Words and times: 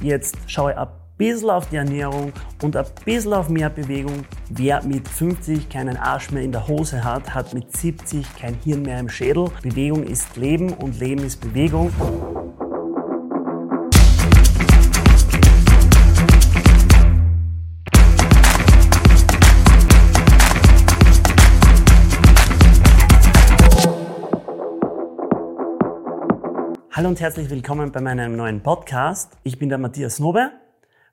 jetzt 0.00 0.36
schaue 0.46 0.76
ein 0.76 0.88
bisschen 1.16 1.50
auf 1.50 1.68
die 1.68 1.76
Ernährung 1.76 2.32
und 2.62 2.76
ein 2.76 2.86
bisschen 3.04 3.34
auf 3.34 3.48
mehr 3.48 3.68
Bewegung. 3.68 4.24
Wer 4.48 4.82
mit 4.84 5.06
50 5.06 5.68
keinen 5.68 5.96
Arsch 5.96 6.30
mehr 6.30 6.42
in 6.42 6.52
der 6.52 6.66
Hose 6.66 7.04
hat, 7.04 7.34
hat 7.34 7.52
mit 7.52 7.76
70 7.76 8.26
kein 8.36 8.54
Hirn 8.64 8.82
mehr 8.82 8.98
im 8.98 9.08
Schädel. 9.08 9.50
Bewegung 9.62 10.02
ist 10.04 10.36
Leben 10.36 10.72
und 10.72 10.98
Leben 10.98 11.24
ist 11.24 11.40
Bewegung. 11.40 11.92
Hallo 27.00 27.08
und 27.08 27.20
herzlich 27.22 27.48
willkommen 27.48 27.92
bei 27.92 28.02
meinem 28.02 28.36
neuen 28.36 28.62
Podcast. 28.62 29.38
Ich 29.42 29.58
bin 29.58 29.70
der 29.70 29.78
Matthias 29.78 30.18
Nobe, 30.18 30.50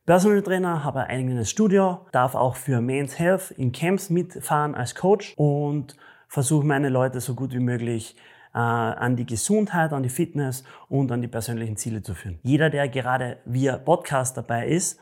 Personal 0.06 0.42
Trainer, 0.42 0.84
habe 0.84 1.00
ein 1.00 1.20
eigenes 1.20 1.50
Studio, 1.50 2.06
darf 2.12 2.36
auch 2.36 2.58
für 2.58 2.82
Men's 2.82 3.18
Health 3.18 3.52
in 3.52 3.72
Camps 3.72 4.10
mitfahren 4.10 4.76
als 4.76 4.96
Coach 4.96 5.34
und 5.38 5.96
versuche 6.28 6.66
meine 6.66 6.90
Leute 6.90 7.22
so 7.22 7.36
gut 7.36 7.54
wie 7.54 7.62
möglich 7.62 8.18
äh, 8.54 8.58
an 8.58 9.16
die 9.16 9.26
Gesundheit, 9.26 9.94
an 9.94 10.04
die 10.04 10.10
Fitness 10.10 10.66
und 10.90 11.10
an 11.10 11.22
die 11.22 11.30
persönlichen 11.30 11.78
Ziele 11.78 12.02
zu 12.02 12.16
führen. 12.16 12.38
Jeder, 12.44 12.70
der 12.70 12.90
gerade 12.90 13.38
via 13.46 13.78
Podcast 13.78 14.36
dabei 14.36 14.68
ist, 14.68 15.00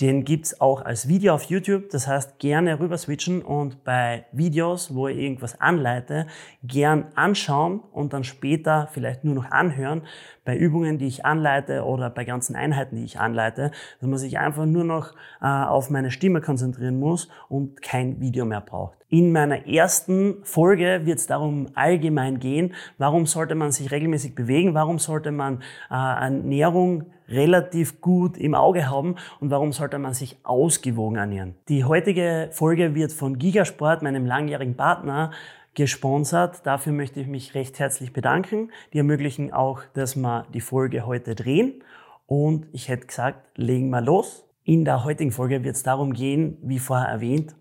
den 0.00 0.24
gibt's 0.24 0.60
auch 0.60 0.82
als 0.82 1.08
Video 1.08 1.34
auf 1.34 1.44
YouTube. 1.44 1.90
Das 1.90 2.06
heißt, 2.06 2.38
gerne 2.38 2.80
rüber 2.80 2.98
switchen 2.98 3.42
und 3.42 3.84
bei 3.84 4.26
Videos, 4.32 4.94
wo 4.94 5.08
ich 5.08 5.18
irgendwas 5.18 5.60
anleite, 5.60 6.26
gern 6.62 7.06
anschauen 7.14 7.80
und 7.92 8.12
dann 8.12 8.24
später 8.24 8.88
vielleicht 8.92 9.24
nur 9.24 9.34
noch 9.34 9.50
anhören. 9.50 10.02
Bei 10.44 10.56
Übungen, 10.56 10.98
die 10.98 11.06
ich 11.06 11.24
anleite 11.24 11.84
oder 11.84 12.10
bei 12.10 12.24
ganzen 12.24 12.54
Einheiten, 12.54 12.96
die 12.96 13.04
ich 13.04 13.18
anleite, 13.18 13.70
dass 14.00 14.08
man 14.08 14.18
sich 14.18 14.38
einfach 14.38 14.66
nur 14.66 14.84
noch 14.84 15.14
äh, 15.40 15.46
auf 15.46 15.90
meine 15.90 16.10
Stimme 16.10 16.40
konzentrieren 16.40 16.98
muss 16.98 17.28
und 17.48 17.80
kein 17.80 18.20
Video 18.20 18.44
mehr 18.44 18.60
braucht. 18.60 18.98
In 19.08 19.32
meiner 19.32 19.66
ersten 19.66 20.36
Folge 20.42 21.02
wird 21.04 21.18
es 21.18 21.26
darum 21.26 21.68
allgemein 21.74 22.40
gehen, 22.40 22.74
warum 22.98 23.26
sollte 23.26 23.54
man 23.54 23.70
sich 23.70 23.90
regelmäßig 23.90 24.34
bewegen, 24.34 24.74
warum 24.74 24.98
sollte 24.98 25.30
man 25.30 25.62
äh, 25.90 25.94
Ernährung 25.94 27.04
relativ 27.28 28.00
gut 28.00 28.36
im 28.36 28.54
Auge 28.54 28.90
haben 28.90 29.16
und 29.40 29.50
warum 29.50 29.72
sollte 29.72 29.98
man 29.98 30.14
sich 30.14 30.38
ausgewogen 30.42 31.16
ernähren. 31.16 31.54
Die 31.68 31.84
heutige 31.84 32.48
Folge 32.52 32.94
wird 32.94 33.12
von 33.12 33.38
Gigasport, 33.38 34.02
meinem 34.02 34.26
langjährigen 34.26 34.76
Partner, 34.76 35.30
gesponsert. 35.74 36.66
Dafür 36.66 36.92
möchte 36.92 37.20
ich 37.20 37.26
mich 37.26 37.54
recht 37.54 37.78
herzlich 37.78 38.12
bedanken. 38.12 38.70
Die 38.92 38.98
ermöglichen 38.98 39.52
auch, 39.52 39.82
dass 39.94 40.16
wir 40.16 40.46
die 40.54 40.60
Folge 40.60 41.06
heute 41.06 41.34
drehen. 41.34 41.82
Und 42.26 42.66
ich 42.72 42.88
hätte 42.88 43.06
gesagt, 43.06 43.58
legen 43.58 43.90
wir 43.90 44.00
los. 44.00 44.44
In 44.64 44.84
der 44.84 45.04
heutigen 45.04 45.30
Folge 45.30 45.62
wird 45.62 45.76
es 45.76 45.82
darum 45.82 46.14
gehen, 46.14 46.56
wie 46.62 46.78
vorher 46.78 47.08
erwähnt, 47.08 47.54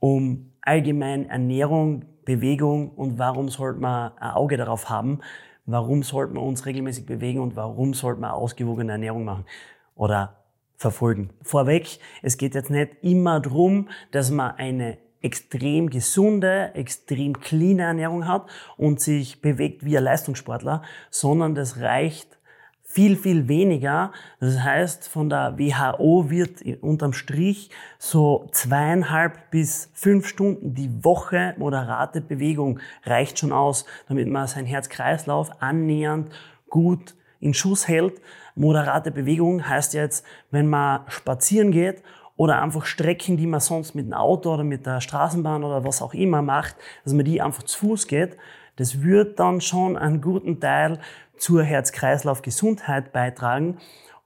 um 0.00 0.52
allgemein 0.62 1.28
Ernährung, 1.28 2.04
Bewegung 2.24 2.90
und 2.90 3.18
warum 3.18 3.48
sollte 3.48 3.80
man 3.80 4.12
ein 4.18 4.32
Auge 4.32 4.56
darauf 4.56 4.90
haben, 4.90 5.20
warum 5.66 6.02
sollten 6.02 6.34
wir 6.34 6.42
uns 6.42 6.66
regelmäßig 6.66 7.06
bewegen 7.06 7.40
und 7.40 7.56
warum 7.56 7.94
sollten 7.94 8.22
wir 8.22 8.34
ausgewogene 8.34 8.92
Ernährung 8.92 9.24
machen 9.24 9.44
oder 9.94 10.40
verfolgen. 10.76 11.30
Vorweg, 11.42 11.98
es 12.22 12.38
geht 12.38 12.54
jetzt 12.54 12.70
nicht 12.70 12.92
immer 13.02 13.38
darum, 13.40 13.88
dass 14.12 14.30
man 14.30 14.52
eine 14.56 14.98
extrem 15.22 15.90
gesunde, 15.90 16.74
extrem 16.74 17.40
clean 17.40 17.78
Ernährung 17.78 18.26
hat 18.26 18.48
und 18.76 19.00
sich 19.00 19.40
bewegt 19.40 19.84
wie 19.84 19.96
ein 19.96 20.04
Leistungssportler, 20.04 20.82
sondern 21.10 21.54
das 21.54 21.80
reicht 21.80 22.38
viel, 22.90 23.16
viel 23.16 23.46
weniger. 23.46 24.10
Das 24.40 24.58
heißt, 24.58 25.06
von 25.06 25.28
der 25.28 25.56
WHO 25.56 26.28
wird 26.28 26.62
unterm 26.80 27.12
Strich 27.12 27.70
so 28.00 28.48
zweieinhalb 28.50 29.50
bis 29.52 29.90
fünf 29.94 30.26
Stunden 30.26 30.74
die 30.74 31.04
Woche 31.04 31.54
moderate 31.56 32.20
Bewegung 32.20 32.80
reicht 33.04 33.38
schon 33.38 33.52
aus, 33.52 33.84
damit 34.08 34.26
man 34.28 34.48
sein 34.48 34.66
Herz-Kreislauf 34.66 35.62
annähernd 35.62 36.30
gut 36.68 37.14
in 37.38 37.54
Schuss 37.54 37.86
hält. 37.86 38.20
Moderate 38.56 39.12
Bewegung 39.12 39.68
heißt 39.68 39.94
jetzt, 39.94 40.26
wenn 40.50 40.68
man 40.68 41.02
spazieren 41.08 41.70
geht 41.70 42.02
oder 42.40 42.62
einfach 42.62 42.86
Strecken, 42.86 43.36
die 43.36 43.46
man 43.46 43.60
sonst 43.60 43.94
mit 43.94 44.06
dem 44.06 44.14
Auto 44.14 44.54
oder 44.54 44.64
mit 44.64 44.86
der 44.86 45.02
Straßenbahn 45.02 45.62
oder 45.62 45.84
was 45.84 46.00
auch 46.00 46.14
immer 46.14 46.40
macht, 46.40 46.74
dass 47.04 47.12
man 47.12 47.26
die 47.26 47.42
einfach 47.42 47.64
zu 47.64 47.78
Fuß 47.80 48.06
geht, 48.06 48.38
das 48.76 49.02
wird 49.02 49.38
dann 49.38 49.60
schon 49.60 49.98
einen 49.98 50.22
guten 50.22 50.58
Teil 50.58 51.00
zur 51.36 51.62
Herz-Kreislauf-Gesundheit 51.62 53.12
beitragen. 53.12 53.76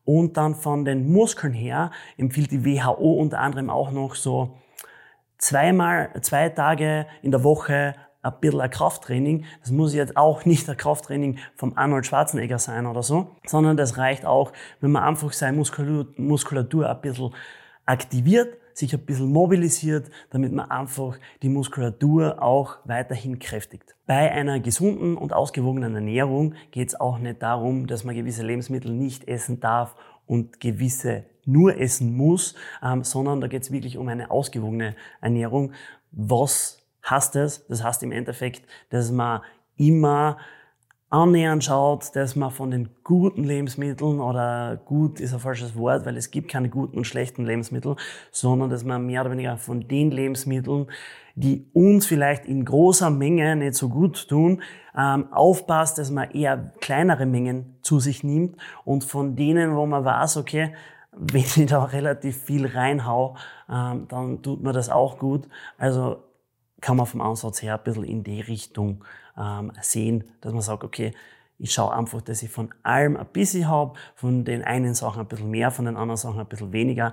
Und 0.04 0.36
dann 0.36 0.54
von 0.54 0.84
den 0.84 1.12
Muskeln 1.12 1.54
her 1.54 1.90
empfiehlt 2.16 2.52
die 2.52 2.64
WHO 2.64 3.14
unter 3.14 3.40
anderem 3.40 3.68
auch 3.68 3.90
noch 3.90 4.14
so 4.14 4.58
zweimal, 5.38 6.10
zwei 6.20 6.50
Tage 6.50 7.06
in 7.20 7.32
der 7.32 7.42
Woche 7.42 7.96
ein 8.22 8.32
bisschen 8.40 8.60
ein 8.60 8.70
Krafttraining. 8.70 9.44
Das 9.58 9.72
muss 9.72 9.92
jetzt 9.92 10.16
auch 10.16 10.44
nicht 10.44 10.70
ein 10.70 10.76
Krafttraining 10.76 11.38
vom 11.56 11.76
Arnold 11.76 12.06
Schwarzenegger 12.06 12.60
sein 12.60 12.86
oder 12.86 13.02
so, 13.02 13.32
sondern 13.44 13.76
das 13.76 13.98
reicht 13.98 14.24
auch, 14.24 14.52
wenn 14.80 14.92
man 14.92 15.02
einfach 15.02 15.32
seine 15.32 15.56
Muskulatur, 15.56 16.06
Muskulatur 16.16 16.88
ein 16.88 17.00
bisschen 17.00 17.34
aktiviert, 17.86 18.56
sich 18.72 18.92
ein 18.92 19.04
bisschen 19.04 19.30
mobilisiert, 19.32 20.10
damit 20.30 20.52
man 20.52 20.70
einfach 20.70 21.18
die 21.42 21.48
Muskulatur 21.48 22.42
auch 22.42 22.78
weiterhin 22.84 23.38
kräftigt. 23.38 23.94
Bei 24.06 24.32
einer 24.32 24.58
gesunden 24.60 25.16
und 25.16 25.32
ausgewogenen 25.32 25.94
Ernährung 25.94 26.54
geht 26.72 26.88
es 26.88 27.00
auch 27.00 27.18
nicht 27.18 27.42
darum, 27.42 27.86
dass 27.86 28.04
man 28.04 28.14
gewisse 28.14 28.42
Lebensmittel 28.42 28.92
nicht 28.92 29.28
essen 29.28 29.60
darf 29.60 29.94
und 30.26 30.60
gewisse 30.60 31.24
nur 31.44 31.78
essen 31.78 32.16
muss, 32.16 32.54
ähm, 32.82 33.04
sondern 33.04 33.40
da 33.40 33.46
geht 33.46 33.62
es 33.62 33.70
wirklich 33.70 33.98
um 33.98 34.08
eine 34.08 34.30
ausgewogene 34.30 34.96
Ernährung. 35.20 35.72
Was 36.10 36.84
heißt 37.08 37.34
das? 37.34 37.66
Das 37.66 37.84
heißt 37.84 38.02
im 38.02 38.12
Endeffekt, 38.12 38.66
dass 38.90 39.10
man 39.10 39.42
immer 39.76 40.38
annähernd 41.14 41.62
schaut, 41.62 42.16
dass 42.16 42.34
man 42.34 42.50
von 42.50 42.72
den 42.72 42.88
guten 43.04 43.44
Lebensmitteln 43.44 44.20
oder 44.20 44.76
gut 44.84 45.20
ist 45.20 45.32
ein 45.32 45.38
falsches 45.38 45.76
Wort, 45.76 46.04
weil 46.06 46.16
es 46.16 46.32
gibt 46.32 46.50
keine 46.50 46.68
guten 46.68 46.98
und 46.98 47.06
schlechten 47.06 47.46
Lebensmittel, 47.46 47.94
sondern 48.32 48.68
dass 48.68 48.82
man 48.84 49.06
mehr 49.06 49.20
oder 49.20 49.30
weniger 49.30 49.56
von 49.56 49.86
den 49.86 50.10
Lebensmitteln, 50.10 50.88
die 51.36 51.70
uns 51.72 52.06
vielleicht 52.06 52.46
in 52.46 52.64
großer 52.64 53.10
Menge 53.10 53.54
nicht 53.54 53.74
so 53.74 53.88
gut 53.88 54.28
tun, 54.28 54.60
ähm, 54.98 55.32
aufpasst, 55.32 55.98
dass 55.98 56.10
man 56.10 56.32
eher 56.32 56.72
kleinere 56.80 57.26
Mengen 57.26 57.76
zu 57.82 58.00
sich 58.00 58.24
nimmt 58.24 58.56
und 58.84 59.04
von 59.04 59.36
denen, 59.36 59.76
wo 59.76 59.86
man 59.86 60.04
weiß, 60.04 60.36
okay, 60.36 60.74
wenn 61.12 61.42
ich 61.42 61.66
da 61.66 61.84
relativ 61.84 62.42
viel 62.42 62.66
reinhau, 62.66 63.36
ähm, 63.70 64.06
dann 64.08 64.42
tut 64.42 64.64
mir 64.64 64.72
das 64.72 64.90
auch 64.90 65.20
gut. 65.20 65.48
Also 65.78 66.24
kann 66.80 66.96
man 66.96 67.06
vom 67.06 67.20
Ansatz 67.20 67.62
her 67.62 67.78
ein 67.78 67.84
bisschen 67.84 68.04
in 68.04 68.24
die 68.24 68.40
Richtung 68.40 69.04
ähm, 69.38 69.72
sehen, 69.80 70.24
dass 70.40 70.52
man 70.52 70.62
sagt, 70.62 70.84
okay, 70.84 71.12
ich 71.58 71.72
schaue 71.72 71.94
einfach, 71.94 72.20
dass 72.20 72.42
ich 72.42 72.50
von 72.50 72.70
allem 72.82 73.16
ein 73.16 73.26
bisschen 73.26 73.68
habe, 73.68 73.94
von 74.16 74.44
den 74.44 74.62
einen 74.62 74.94
Sachen 74.94 75.20
ein 75.20 75.28
bisschen 75.28 75.50
mehr, 75.50 75.70
von 75.70 75.84
den 75.84 75.96
anderen 75.96 76.16
Sachen 76.16 76.40
ein 76.40 76.46
bisschen 76.46 76.72
weniger. 76.72 77.12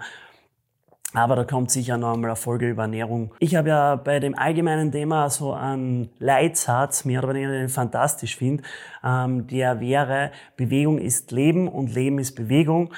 Aber 1.13 1.35
da 1.35 1.43
kommt 1.43 1.71
sicher 1.71 1.97
noch 1.97 2.13
einmal 2.13 2.29
eine 2.29 2.35
Folge 2.37 2.69
über 2.69 2.83
Ernährung. 2.83 3.33
Ich 3.39 3.55
habe 3.55 3.69
ja 3.69 3.95
bei 3.97 4.19
dem 4.19 4.37
allgemeinen 4.37 4.91
Thema 4.91 5.29
so 5.29 5.53
einen 5.53 6.09
Leitsatz, 6.19 7.03
mehr 7.03 7.21
oder 7.23 7.33
weniger, 7.33 7.51
den 7.51 7.65
ich 7.65 7.71
fantastisch 7.71 8.37
finde. 8.37 8.63
Ähm, 9.03 9.45
der 9.47 9.81
wäre, 9.81 10.31
Bewegung 10.55 10.97
ist 10.97 11.31
Leben 11.31 11.67
und 11.67 11.93
Leben 11.93 12.17
ist 12.17 12.35
Bewegung. 12.35 12.93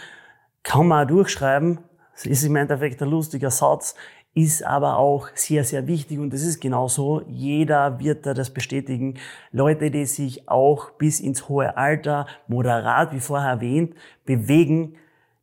Kann 0.62 0.88
man 0.88 1.06
auch 1.06 1.08
durchschreiben. 1.08 1.80
Das 2.14 2.28
ist 2.28 2.44
im 2.44 2.56
Endeffekt 2.56 3.02
ein 3.02 3.10
lustiger 3.10 3.50
Satz 3.50 3.96
ist 4.36 4.64
aber 4.66 4.98
auch 4.98 5.30
sehr, 5.36 5.64
sehr 5.64 5.86
wichtig 5.88 6.20
und 6.20 6.34
das 6.34 6.42
ist 6.42 6.60
genauso. 6.60 7.22
Jeder 7.28 8.00
wird 8.00 8.26
da 8.26 8.34
das 8.34 8.50
bestätigen. 8.50 9.20
Leute, 9.52 9.92
die 9.92 10.06
sich 10.06 10.50
auch 10.50 10.92
bis 10.92 11.20
ins 11.20 11.50
hohe 11.50 11.78
Alter 11.78 12.26
moderat, 12.48 13.14
wie 13.14 13.20
vorher 13.20 13.52
erwähnt, 13.52 13.96
bewegen, 14.26 14.96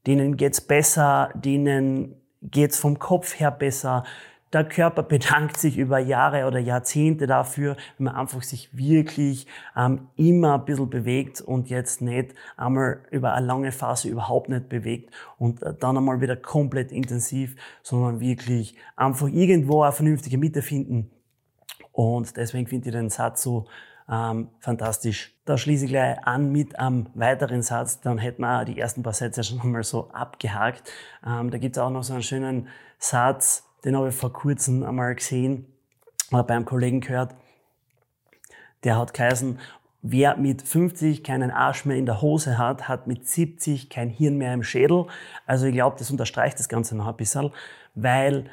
denen 0.07 0.37
geht's 0.37 0.61
besser, 0.61 1.31
denen 1.35 2.17
geht's 2.43 2.79
vom 2.79 2.99
Kopf 2.99 3.39
her 3.39 3.51
besser, 3.51 4.05
der 4.53 4.65
Körper 4.65 5.03
bedankt 5.03 5.57
sich 5.57 5.79
über 5.79 5.99
Jahre 5.99 6.47
oder 6.47 6.59
Jahrzehnte 6.59 7.27
dafür, 7.27 7.77
wenn 7.97 8.07
man 8.07 8.17
einfach 8.17 8.43
sich 8.43 8.77
wirklich 8.77 9.47
ähm, 9.77 10.09
immer 10.17 10.55
ein 10.55 10.65
bisschen 10.65 10.91
bewegt 10.91 11.41
und 11.41 11.71
jetzt 11.71 12.03
nicht 12.03 12.35
einmal 12.57 13.01
über 13.11 13.35
eine 13.35 13.47
lange 13.47 13.73
Phase 13.73 14.09
überhaupt 14.09 14.49
nicht 14.49 14.69
bewegt 14.69 15.15
und 15.39 15.63
äh, 15.63 15.75
dann 15.79 15.97
einmal 15.97 16.21
wieder 16.21 16.37
komplett 16.37 16.91
intensiv, 16.91 17.57
sondern 17.83 18.21
wirklich 18.21 18.75
einfach 18.97 19.29
irgendwo 19.29 19.83
eine 19.83 19.93
vernünftige 19.93 20.39
Mitte 20.39 20.63
finden. 20.63 21.11
Und 21.93 22.37
deswegen 22.37 22.67
finde 22.67 22.89
ich 22.89 22.95
den 22.95 23.11
Satz 23.11 23.43
so 23.43 23.67
ähm, 24.11 24.49
fantastisch. 24.59 25.33
Da 25.45 25.57
schließe 25.57 25.85
ich 25.85 25.91
gleich 25.93 26.19
an 26.27 26.51
mit 26.51 26.79
einem 26.79 27.07
weiteren 27.15 27.63
Satz, 27.63 28.01
dann 28.01 28.19
hätten 28.19 28.43
wir 28.43 28.65
die 28.65 28.79
ersten 28.79 29.03
paar 29.05 29.13
Sätze 29.13 29.45
schon 29.45 29.71
mal 29.71 29.85
so 29.85 30.11
abgehakt. 30.11 30.91
Ähm, 31.25 31.51
da 31.51 31.59
gibt 31.59 31.77
es 31.77 31.83
auch 31.83 31.91
noch 31.91 32.03
so 32.03 32.15
einen 32.15 32.23
schönen 32.23 32.69
Satz, 32.99 33.70
den 33.85 33.97
habe 33.97 34.09
ich 34.09 34.15
vor 34.15 34.33
kurzem 34.33 34.83
einmal 34.83 35.15
gesehen 35.15 35.67
oder 36.31 36.45
beim 36.45 36.65
Kollegen 36.65 37.01
gehört. 37.01 37.35
Der 38.85 38.97
hat 38.97 39.15
geheißen, 39.15 39.59
wer 40.03 40.37
mit 40.37 40.63
50 40.63 41.23
keinen 41.23 41.51
Arsch 41.51 41.85
mehr 41.85 41.97
in 41.97 42.07
der 42.07 42.23
Hose 42.23 42.59
hat, 42.59 42.89
hat 42.89 43.07
mit 43.07 43.27
70 43.27 43.91
kein 43.91 44.09
Hirn 44.09 44.37
mehr 44.37 44.55
im 44.55 44.63
Schädel. 44.63 45.07
Also 45.47 45.67
ich 45.67 45.75
glaube, 45.75 45.97
das 45.99 46.11
unterstreicht 46.11 46.59
das 46.59 46.69
Ganze 46.69 46.97
noch 46.97 47.07
ein 47.07 47.17
bisschen, 47.17 47.51
weil 47.95 48.51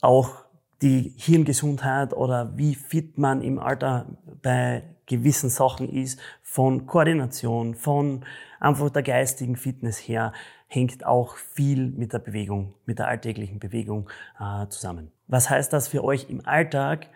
auch 0.00 0.44
die 0.82 1.14
Hirngesundheit 1.16 2.14
oder 2.14 2.56
wie 2.56 2.74
fit 2.74 3.18
man 3.18 3.42
im 3.42 3.58
Alter 3.58 4.06
bei 4.42 4.82
gewissen 5.06 5.50
Sachen 5.50 5.88
ist, 5.88 6.20
von 6.42 6.86
Koordination, 6.86 7.74
von 7.74 8.24
einfach 8.60 8.90
der 8.90 9.02
geistigen 9.02 9.56
Fitness 9.56 9.98
her, 9.98 10.32
hängt 10.70 11.04
auch 11.04 11.36
viel 11.36 11.88
mit 11.90 12.12
der 12.12 12.20
Bewegung, 12.20 12.74
mit 12.86 13.00
der 13.00 13.08
alltäglichen 13.08 13.58
Bewegung 13.58 14.08
äh, 14.38 14.68
zusammen. 14.68 15.10
Was 15.26 15.50
heißt 15.50 15.72
das 15.72 15.88
für 15.88 16.04
euch 16.04 16.30
im 16.30 16.46
Alltag? 16.46 17.08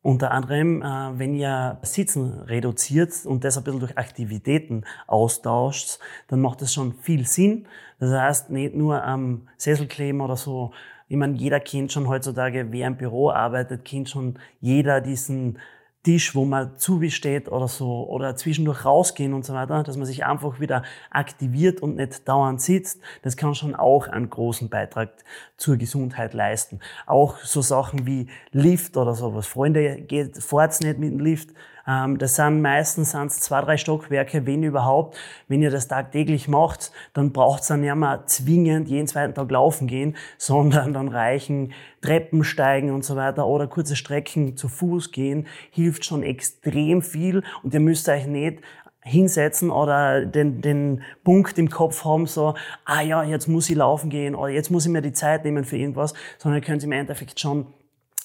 Unter 0.00 0.30
anderem, 0.30 0.80
äh, 0.80 1.18
wenn 1.18 1.34
ihr 1.34 1.78
Sitzen 1.82 2.40
reduziert 2.40 3.12
und 3.26 3.44
das 3.44 3.58
ein 3.58 3.64
bisschen 3.64 3.80
durch 3.80 3.98
Aktivitäten 3.98 4.84
austauscht, 5.06 5.98
dann 6.28 6.40
macht 6.40 6.62
das 6.62 6.72
schon 6.72 6.94
viel 6.94 7.26
Sinn. 7.26 7.66
Das 8.00 8.10
heißt, 8.10 8.50
nicht 8.50 8.74
nur 8.74 9.04
am 9.04 9.48
Sessel 9.58 9.86
kleben 9.86 10.22
oder 10.22 10.36
so. 10.36 10.72
Ich 11.08 11.16
meine, 11.18 11.36
jeder 11.36 11.60
kennt 11.60 11.92
schon 11.92 12.08
heutzutage, 12.08 12.72
wer 12.72 12.86
im 12.86 12.96
Büro 12.96 13.28
arbeitet, 13.28 13.84
kennt 13.84 14.08
schon 14.08 14.38
jeder 14.60 15.02
diesen 15.02 15.58
Tisch, 16.02 16.34
wo 16.34 16.44
man 16.44 16.76
zubesteht 16.78 17.48
oder 17.48 17.68
so, 17.68 18.08
oder 18.08 18.34
zwischendurch 18.34 18.84
rausgehen 18.84 19.34
und 19.34 19.44
so 19.44 19.54
weiter, 19.54 19.84
dass 19.84 19.96
man 19.96 20.06
sich 20.06 20.24
einfach 20.24 20.58
wieder 20.58 20.82
aktiviert 21.10 21.80
und 21.80 21.96
nicht 21.96 22.28
dauernd 22.28 22.60
sitzt, 22.60 23.00
das 23.22 23.36
kann 23.36 23.54
schon 23.54 23.76
auch 23.76 24.08
einen 24.08 24.28
großen 24.28 24.68
Beitrag 24.68 25.10
zur 25.56 25.76
Gesundheit 25.76 26.34
leisten. 26.34 26.80
Auch 27.06 27.38
so 27.38 27.60
Sachen 27.60 28.06
wie 28.06 28.26
Lift 28.50 28.96
oder 28.96 29.14
sowas. 29.14 29.46
Freunde, 29.46 30.02
geht, 30.02 30.38
fahrt's 30.38 30.80
nicht 30.80 30.98
mit 30.98 31.12
dem 31.12 31.20
Lift, 31.20 31.50
das 31.86 32.36
sind 32.36 32.62
meistens 32.62 33.10
sind's 33.10 33.40
zwei, 33.40 33.60
drei 33.60 33.76
Stockwerke, 33.76 34.46
wenn 34.46 34.62
überhaupt. 34.62 35.16
Wenn 35.48 35.62
ihr 35.62 35.70
das 35.70 35.88
tagtäglich 35.88 36.48
macht, 36.48 36.92
dann 37.12 37.32
braucht's 37.32 37.66
dann 37.68 37.82
ja 37.82 37.94
mal 37.94 38.24
zwingend 38.26 38.88
jeden 38.88 39.06
zweiten 39.06 39.34
Tag 39.34 39.50
laufen 39.50 39.86
gehen, 39.86 40.16
sondern 40.38 40.92
dann 40.92 41.08
reichen 41.08 41.72
Treppen 42.00 42.44
steigen 42.44 42.90
und 42.90 43.04
so 43.04 43.16
weiter 43.16 43.46
oder 43.46 43.66
kurze 43.66 43.96
Strecken 43.96 44.56
zu 44.56 44.68
Fuß 44.68 45.12
gehen, 45.12 45.46
hilft 45.70 46.04
schon 46.04 46.22
extrem 46.22 47.02
viel 47.02 47.42
und 47.62 47.74
ihr 47.74 47.80
müsst 47.80 48.08
euch 48.08 48.26
nicht 48.26 48.60
hinsetzen 49.04 49.70
oder 49.70 50.24
den, 50.24 50.60
den 50.60 51.02
Punkt 51.24 51.58
im 51.58 51.68
Kopf 51.68 52.04
haben, 52.04 52.26
so, 52.26 52.54
ah 52.84 53.02
ja, 53.02 53.24
jetzt 53.24 53.48
muss 53.48 53.68
ich 53.68 53.76
laufen 53.76 54.10
gehen 54.10 54.34
oder 54.36 54.52
jetzt 54.52 54.70
muss 54.70 54.86
ich 54.86 54.92
mir 54.92 55.02
die 55.02 55.12
Zeit 55.12 55.44
nehmen 55.44 55.64
für 55.64 55.76
irgendwas, 55.76 56.14
sondern 56.38 56.60
ihr 56.60 56.64
könnt 56.64 56.84
im 56.84 56.92
Endeffekt 56.92 57.40
schon 57.40 57.66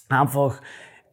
einfach 0.10 0.62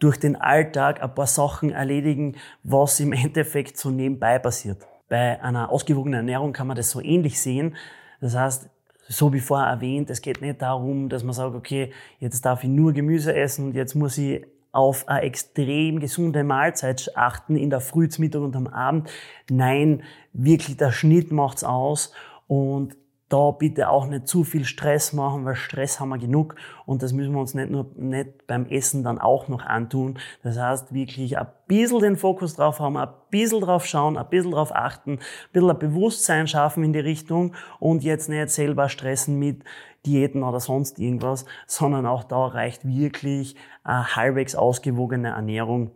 durch 0.04 0.18
den 0.18 0.36
Alltag 0.36 1.02
ein 1.02 1.14
paar 1.14 1.26
Sachen 1.26 1.70
erledigen, 1.70 2.36
was 2.62 3.00
im 3.00 3.12
Endeffekt 3.24 3.78
so 3.78 3.90
nebenbei 3.90 4.38
passiert. 4.38 4.78
Bei 5.08 5.42
einer 5.42 5.70
ausgewogenen 5.70 6.20
Ernährung 6.20 6.52
kann 6.52 6.66
man 6.66 6.76
das 6.76 6.90
so 6.90 7.00
ähnlich 7.00 7.40
sehen. 7.40 7.76
Das 8.20 8.36
heißt, 8.36 8.68
so 9.08 9.32
wie 9.32 9.40
vorher 9.40 9.68
erwähnt, 9.68 10.10
es 10.10 10.22
geht 10.22 10.40
nicht 10.40 10.62
darum, 10.62 11.08
dass 11.08 11.24
man 11.24 11.34
sagt, 11.34 11.54
okay, 11.54 11.92
jetzt 12.18 12.44
darf 12.44 12.64
ich 12.64 12.70
nur 12.70 12.92
Gemüse 12.92 13.34
essen 13.34 13.66
und 13.66 13.74
jetzt 13.74 13.94
muss 13.94 14.16
ich 14.18 14.46
auf 14.72 15.08
eine 15.08 15.22
extrem 15.22 16.00
gesunde 16.00 16.42
Mahlzeit 16.42 17.12
achten 17.14 17.56
in 17.56 17.70
der 17.70 17.80
Früh, 17.80 18.08
Mittag 18.18 18.42
und 18.42 18.56
am 18.56 18.66
Abend. 18.66 19.08
Nein, 19.48 20.02
wirklich 20.32 20.76
der 20.76 20.90
Schnitt 20.90 21.32
macht's 21.32 21.64
aus 21.64 22.12
und 22.48 22.96
da 23.28 23.50
bitte 23.50 23.88
auch 23.88 24.06
nicht 24.06 24.28
zu 24.28 24.44
viel 24.44 24.64
Stress 24.64 25.12
machen, 25.12 25.44
weil 25.44 25.54
Stress 25.54 25.98
haben 25.98 26.10
wir 26.10 26.18
genug 26.18 26.56
und 26.84 27.02
das 27.02 27.12
müssen 27.12 27.32
wir 27.32 27.40
uns 27.40 27.54
nicht 27.54 27.70
nur 27.70 27.90
nicht 27.96 28.46
beim 28.46 28.66
Essen 28.66 29.02
dann 29.02 29.18
auch 29.18 29.48
noch 29.48 29.64
antun. 29.64 30.18
Das 30.42 30.58
heißt, 30.58 30.92
wirklich 30.92 31.38
ein 31.38 31.46
bisschen 31.66 32.00
den 32.00 32.16
Fokus 32.16 32.54
drauf 32.54 32.80
haben, 32.80 32.96
ein 32.96 33.08
bisschen 33.30 33.60
drauf 33.60 33.86
schauen, 33.86 34.18
ein 34.18 34.28
bisschen 34.28 34.52
drauf 34.52 34.74
achten, 34.74 35.12
ein 35.12 35.18
bisschen 35.52 35.70
ein 35.70 35.78
Bewusstsein 35.78 36.46
schaffen 36.46 36.84
in 36.84 36.92
die 36.92 37.00
Richtung 37.00 37.54
und 37.80 38.04
jetzt 38.04 38.28
nicht 38.28 38.50
selber 38.50 38.88
stressen 38.88 39.38
mit 39.38 39.64
Diäten 40.04 40.42
oder 40.42 40.60
sonst 40.60 40.98
irgendwas, 40.98 41.46
sondern 41.66 42.06
auch 42.06 42.24
da 42.24 42.46
reicht 42.46 42.86
wirklich 42.86 43.56
eine 43.84 44.16
halbwegs 44.16 44.54
ausgewogene 44.54 45.28
Ernährung 45.28 45.92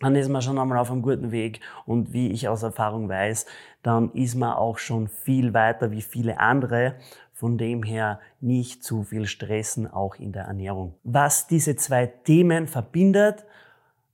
dann 0.00 0.16
ist 0.16 0.28
man 0.28 0.42
schon 0.42 0.58
einmal 0.58 0.78
auf 0.78 0.90
einem 0.90 1.02
guten 1.02 1.30
Weg. 1.30 1.60
Und 1.86 2.12
wie 2.12 2.32
ich 2.32 2.48
aus 2.48 2.62
Erfahrung 2.62 3.08
weiß, 3.08 3.46
dann 3.82 4.10
ist 4.12 4.34
man 4.34 4.54
auch 4.54 4.78
schon 4.78 5.08
viel 5.08 5.54
weiter 5.54 5.92
wie 5.92 6.02
viele 6.02 6.40
andere. 6.40 6.94
Von 7.32 7.56
dem 7.56 7.82
her 7.82 8.20
nicht 8.40 8.82
zu 8.82 9.02
viel 9.02 9.26
stressen, 9.26 9.90
auch 9.90 10.16
in 10.16 10.32
der 10.32 10.44
Ernährung. 10.44 10.94
Was 11.04 11.46
diese 11.46 11.76
zwei 11.76 12.06
Themen 12.06 12.66
verbindet, 12.66 13.46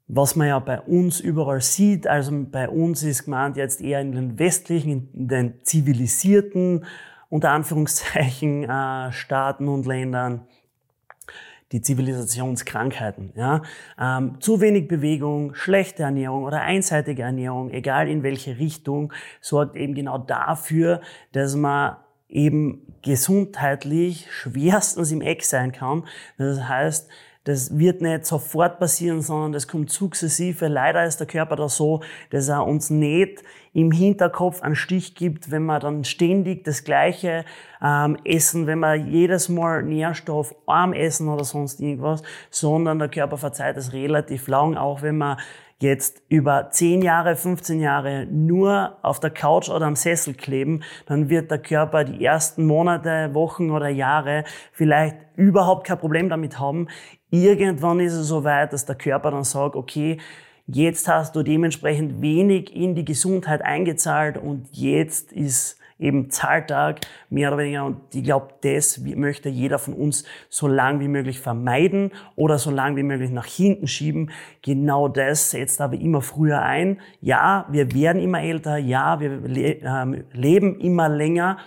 was 0.06 0.36
man 0.36 0.46
ja 0.46 0.58
bei 0.60 0.80
uns 0.80 1.18
überall 1.18 1.60
sieht, 1.60 2.06
also 2.06 2.30
bei 2.50 2.68
uns 2.68 3.02
ist 3.02 3.24
gemeint 3.24 3.56
jetzt 3.56 3.80
eher 3.80 4.00
in 4.00 4.12
den 4.12 4.38
westlichen, 4.38 5.08
in 5.12 5.26
den 5.26 5.54
zivilisierten, 5.64 6.84
unter 7.28 7.50
Anführungszeichen, 7.50 8.62
äh, 8.64 9.10
Staaten 9.12 9.66
und 9.66 9.86
Ländern, 9.86 10.46
die 11.72 11.82
Zivilisationskrankheiten. 11.82 13.32
Ja? 13.34 13.62
Ähm, 13.98 14.40
zu 14.40 14.60
wenig 14.60 14.88
Bewegung, 14.88 15.54
schlechte 15.54 16.04
Ernährung 16.04 16.44
oder 16.44 16.62
einseitige 16.62 17.22
Ernährung, 17.22 17.70
egal 17.70 18.08
in 18.08 18.22
welche 18.22 18.58
Richtung, 18.58 19.12
sorgt 19.40 19.76
eben 19.76 19.94
genau 19.94 20.18
dafür, 20.18 21.00
dass 21.32 21.56
man 21.56 21.96
eben 22.28 22.94
gesundheitlich 23.02 24.30
schwerstens 24.30 25.12
im 25.12 25.20
Eck 25.20 25.44
sein 25.44 25.72
kann. 25.72 26.04
Das 26.38 26.68
heißt, 26.68 27.08
das 27.46 27.78
wird 27.78 28.02
nicht 28.02 28.26
sofort 28.26 28.80
passieren, 28.80 29.22
sondern 29.22 29.52
das 29.52 29.68
kommt 29.68 29.90
sukzessive. 29.90 30.66
Leider 30.66 31.04
ist 31.04 31.20
der 31.20 31.28
Körper 31.28 31.54
da 31.54 31.68
so, 31.68 32.02
dass 32.30 32.48
er 32.48 32.66
uns 32.66 32.90
nicht 32.90 33.44
im 33.72 33.92
Hinterkopf 33.92 34.62
einen 34.62 34.74
Stich 34.74 35.14
gibt, 35.14 35.52
wenn 35.52 35.64
wir 35.64 35.78
dann 35.78 36.02
ständig 36.02 36.64
das 36.64 36.82
Gleiche 36.82 37.44
ähm, 37.80 38.18
essen, 38.24 38.66
wenn 38.66 38.80
wir 38.80 38.96
jedes 38.96 39.48
Mal 39.48 39.84
nährstoffarm 39.84 40.92
essen 40.92 41.28
oder 41.28 41.44
sonst 41.44 41.80
irgendwas, 41.80 42.24
sondern 42.50 42.98
der 42.98 43.10
Körper 43.10 43.36
verzeiht 43.36 43.76
es 43.76 43.92
relativ 43.92 44.48
lang, 44.48 44.76
auch 44.76 45.02
wenn 45.02 45.18
man 45.18 45.36
jetzt 45.78 46.22
über 46.28 46.70
10 46.70 47.02
Jahre, 47.02 47.36
15 47.36 47.80
Jahre 47.80 48.26
nur 48.30 48.96
auf 49.02 49.20
der 49.20 49.30
Couch 49.30 49.68
oder 49.68 49.86
am 49.86 49.96
Sessel 49.96 50.34
kleben, 50.34 50.82
dann 51.04 51.28
wird 51.28 51.50
der 51.50 51.58
Körper 51.58 52.04
die 52.04 52.24
ersten 52.24 52.64
Monate, 52.64 53.34
Wochen 53.34 53.70
oder 53.70 53.88
Jahre 53.88 54.44
vielleicht 54.72 55.16
überhaupt 55.36 55.86
kein 55.86 55.98
Problem 55.98 56.30
damit 56.30 56.58
haben. 56.58 56.88
Irgendwann 57.30 58.00
ist 58.00 58.14
es 58.14 58.28
so 58.28 58.44
weit, 58.44 58.72
dass 58.72 58.86
der 58.86 58.94
Körper 58.94 59.30
dann 59.30 59.44
sagt, 59.44 59.76
okay, 59.76 60.18
jetzt 60.66 61.08
hast 61.08 61.34
du 61.36 61.42
dementsprechend 61.42 62.20
wenig 62.20 62.74
in 62.74 62.94
die 62.94 63.04
Gesundheit 63.04 63.62
eingezahlt 63.62 64.38
und 64.38 64.68
jetzt 64.72 65.32
ist 65.32 65.78
eben 65.98 66.30
Zahltag, 66.30 67.00
mehr 67.30 67.48
oder 67.48 67.58
weniger. 67.58 67.84
Und 67.84 68.14
ich 68.14 68.24
glaube, 68.24 68.48
das 68.62 68.98
möchte 68.98 69.48
jeder 69.48 69.78
von 69.78 69.94
uns 69.94 70.24
so 70.48 70.66
lang 70.66 71.00
wie 71.00 71.08
möglich 71.08 71.40
vermeiden 71.40 72.12
oder 72.34 72.58
so 72.58 72.70
lang 72.70 72.96
wie 72.96 73.02
möglich 73.02 73.30
nach 73.30 73.46
hinten 73.46 73.86
schieben. 73.86 74.30
Genau 74.62 75.08
das 75.08 75.50
setzt 75.50 75.80
aber 75.80 75.96
immer 75.96 76.20
früher 76.20 76.62
ein. 76.62 77.00
Ja, 77.20 77.66
wir 77.70 77.94
werden 77.94 78.20
immer 78.20 78.42
älter. 78.42 78.76
Ja, 78.76 79.20
wir 79.20 79.38
le 79.40 79.80
äh, 79.80 80.24
leben 80.32 80.78
immer 80.80 81.08
länger. 81.08 81.58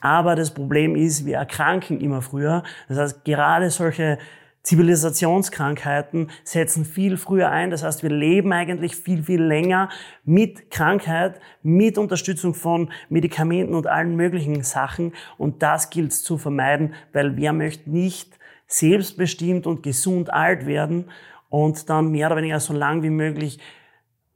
Aber 0.00 0.34
das 0.34 0.52
Problem 0.52 0.96
ist, 0.96 1.24
wir 1.24 1.36
erkranken 1.36 2.00
immer 2.00 2.22
früher. 2.22 2.62
Das 2.88 2.98
heißt, 2.98 3.24
gerade 3.24 3.70
solche 3.70 4.18
Zivilisationskrankheiten 4.64 6.30
setzen 6.42 6.84
viel 6.84 7.16
früher 7.18 7.50
ein. 7.50 7.70
Das 7.70 7.84
heißt, 7.84 8.02
wir 8.02 8.10
leben 8.10 8.52
eigentlich 8.52 8.96
viel, 8.96 9.22
viel 9.22 9.42
länger 9.42 9.90
mit 10.24 10.70
Krankheit, 10.70 11.38
mit 11.62 11.98
Unterstützung 11.98 12.54
von 12.54 12.90
Medikamenten 13.10 13.74
und 13.74 13.86
allen 13.86 14.16
möglichen 14.16 14.62
Sachen. 14.62 15.12
Und 15.36 15.62
das 15.62 15.90
gilt 15.90 16.14
zu 16.14 16.38
vermeiden, 16.38 16.94
weil 17.12 17.36
wer 17.36 17.52
möchte 17.52 17.90
nicht 17.90 18.38
selbstbestimmt 18.66 19.66
und 19.66 19.82
gesund 19.82 20.32
alt 20.32 20.66
werden 20.66 21.10
und 21.50 21.88
dann 21.90 22.10
mehr 22.10 22.28
oder 22.28 22.36
weniger 22.36 22.58
so 22.58 22.72
lang 22.72 23.02
wie 23.02 23.10
möglich 23.10 23.60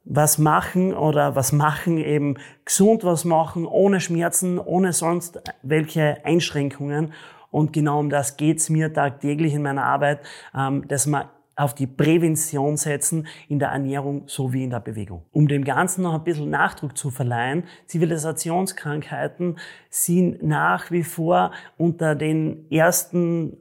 was 0.04 0.38
machen 0.38 0.94
oder 0.94 1.36
was 1.36 1.52
machen, 1.52 1.98
eben 1.98 2.36
gesund 2.64 3.04
was 3.04 3.24
machen, 3.24 3.66
ohne 3.66 4.00
Schmerzen, 4.00 4.58
ohne 4.58 4.92
sonst 4.92 5.40
welche 5.62 6.24
Einschränkungen. 6.24 7.12
Und 7.50 7.72
genau 7.72 8.00
um 8.00 8.10
das 8.10 8.36
geht's 8.36 8.70
mir 8.70 8.92
tagtäglich 8.92 9.54
in 9.54 9.62
meiner 9.62 9.84
Arbeit, 9.84 10.20
ähm, 10.54 10.86
dass 10.88 11.06
wir 11.06 11.30
auf 11.58 11.74
die 11.74 11.88
Prävention 11.88 12.76
setzen 12.76 13.26
in 13.48 13.58
der 13.58 13.70
Ernährung 13.70 14.22
sowie 14.28 14.62
in 14.62 14.70
der 14.70 14.80
Bewegung. 14.80 15.24
Um 15.32 15.48
dem 15.48 15.64
Ganzen 15.64 16.02
noch 16.02 16.14
ein 16.14 16.22
bisschen 16.22 16.50
Nachdruck 16.50 16.96
zu 16.96 17.10
verleihen, 17.10 17.64
Zivilisationskrankheiten 17.86 19.58
sind 19.90 20.42
nach 20.42 20.92
wie 20.92 21.02
vor 21.02 21.50
unter 21.76 22.14
den 22.14 22.70
ersten 22.70 23.56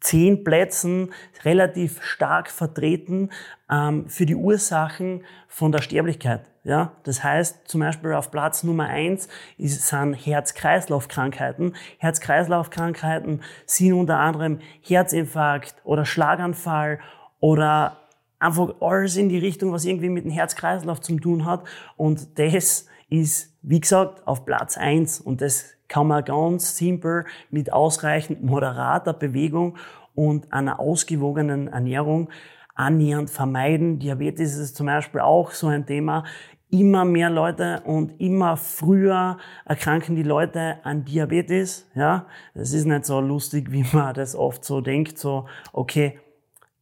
zehn 0.00 0.44
Plätzen 0.44 1.12
relativ 1.44 2.02
stark 2.02 2.50
vertreten 2.50 3.30
ähm, 3.70 4.08
für 4.08 4.26
die 4.26 4.36
Ursachen 4.36 5.24
von 5.48 5.72
der 5.72 5.82
Sterblichkeit. 5.82 6.44
Ja, 6.64 6.92
das 7.04 7.22
heißt 7.22 7.68
zum 7.68 7.80
Beispiel 7.80 8.12
auf 8.12 8.32
Platz 8.32 8.64
Nummer 8.64 8.88
eins 8.88 9.28
sind 9.56 10.14
Herz-Kreislauf-Krankheiten. 10.14 11.76
Herz-Kreislauf-Krankheiten 11.98 13.40
sind 13.66 13.92
unter 13.92 14.18
anderem 14.18 14.58
Herzinfarkt 14.82 15.76
oder 15.84 16.04
Schlaganfall 16.04 16.98
oder 17.38 18.08
einfach 18.40 18.74
alles 18.80 19.16
in 19.16 19.28
die 19.28 19.38
Richtung, 19.38 19.72
was 19.72 19.84
irgendwie 19.84 20.08
mit 20.08 20.24
dem 20.24 20.32
Herzkreislauf 20.32 21.00
zu 21.00 21.16
tun 21.20 21.44
hat. 21.44 21.64
Und 21.96 22.38
das 22.38 22.88
ist, 23.08 23.52
wie 23.62 23.80
gesagt, 23.80 24.26
auf 24.26 24.44
Platz 24.44 24.76
eins 24.76 25.20
Und 25.20 25.40
das 25.40 25.75
kann 25.88 26.06
man 26.06 26.24
ganz 26.24 26.76
simpel 26.76 27.24
mit 27.50 27.72
ausreichend 27.72 28.42
moderater 28.42 29.12
Bewegung 29.12 29.76
und 30.14 30.52
einer 30.52 30.80
ausgewogenen 30.80 31.68
Ernährung 31.68 32.30
annähernd 32.74 33.30
vermeiden. 33.30 33.98
Diabetes 33.98 34.56
ist 34.56 34.76
zum 34.76 34.86
Beispiel 34.86 35.20
auch 35.20 35.50
so 35.50 35.68
ein 35.68 35.86
Thema. 35.86 36.24
Immer 36.68 37.04
mehr 37.04 37.30
Leute 37.30 37.82
und 37.84 38.20
immer 38.20 38.56
früher 38.56 39.38
erkranken 39.64 40.16
die 40.16 40.24
Leute 40.24 40.78
an 40.82 41.04
Diabetes. 41.04 41.88
Ja, 41.94 42.26
das 42.54 42.72
ist 42.72 42.86
nicht 42.86 43.04
so 43.04 43.20
lustig, 43.20 43.70
wie 43.70 43.86
man 43.92 44.14
das 44.14 44.34
oft 44.34 44.64
so 44.64 44.80
denkt. 44.80 45.16
So, 45.16 45.46
okay, 45.72 46.18